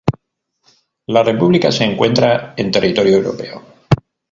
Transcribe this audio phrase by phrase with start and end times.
[1.05, 3.61] La república se encuentra en territorio europeo.